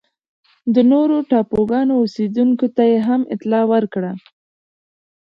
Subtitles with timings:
[0.75, 4.11] د نورو ټاپوګانو اوسېدونکو ته یې هم اطلاع ورکړه.